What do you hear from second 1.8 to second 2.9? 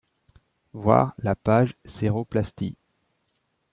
Céroplastie.